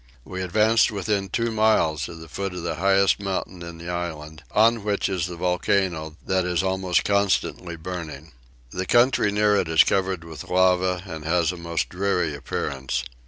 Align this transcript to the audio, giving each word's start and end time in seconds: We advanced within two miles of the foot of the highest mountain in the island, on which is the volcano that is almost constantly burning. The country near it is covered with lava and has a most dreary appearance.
We 0.25 0.41
advanced 0.41 0.89
within 0.89 1.29
two 1.29 1.51
miles 1.51 2.09
of 2.09 2.17
the 2.19 2.27
foot 2.27 2.55
of 2.55 2.63
the 2.63 2.77
highest 2.77 3.19
mountain 3.19 3.61
in 3.61 3.77
the 3.77 3.89
island, 3.89 4.41
on 4.49 4.83
which 4.83 5.07
is 5.07 5.27
the 5.27 5.35
volcano 5.35 6.17
that 6.25 6.43
is 6.43 6.63
almost 6.63 7.03
constantly 7.03 7.75
burning. 7.75 8.31
The 8.71 8.87
country 8.87 9.31
near 9.31 9.55
it 9.57 9.67
is 9.67 9.83
covered 9.83 10.23
with 10.23 10.49
lava 10.49 11.03
and 11.05 11.23
has 11.25 11.51
a 11.51 11.55
most 11.55 11.89
dreary 11.89 12.33
appearance. 12.33 13.03